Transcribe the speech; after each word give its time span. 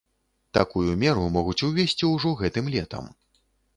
Такую 0.57 0.95
меру 1.03 1.25
могуць 1.37 1.65
увесці 1.67 2.11
ўжо 2.13 2.33
гэтым 2.43 2.65
летам. 2.77 3.05